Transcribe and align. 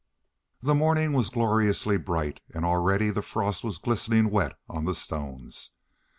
The 0.63 0.73
morning 0.73 1.13
was 1.13 1.29
gloriously 1.29 1.95
bright, 1.97 2.39
and 2.55 2.65
already 2.65 3.11
the 3.11 3.21
frost 3.21 3.63
was 3.63 3.77
glistening 3.77 4.31
wet 4.31 4.57
on 4.67 4.85
the 4.85 4.95
stones. 4.95 5.73